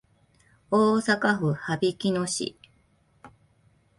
[0.71, 2.57] 大阪府羽曳野市